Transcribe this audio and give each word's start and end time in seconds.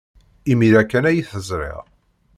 Imir-a 0.51 0.83
kan 0.83 1.07
ay 1.09 1.19
t-ẓriɣ. 1.29 1.81